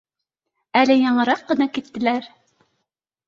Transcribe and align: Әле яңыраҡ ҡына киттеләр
Әле 0.83 0.95
яңыраҡ 0.99 1.43
ҡына 1.51 1.67
киттеләр 1.75 2.27